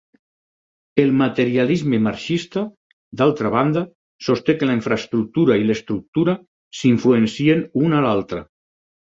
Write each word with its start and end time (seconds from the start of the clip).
El 1.01 1.11
materialisme 1.17 1.99
marxista, 2.05 2.63
d'altra 3.21 3.51
banda, 3.57 3.83
sosté 4.29 4.57
que 4.63 4.71
la 4.71 4.79
infraestructura 4.79 5.59
i 5.65 5.69
l'estructura 5.69 6.37
s'influencien 6.81 7.63
una 7.85 8.01
a 8.03 8.03
l'altra. 8.09 8.43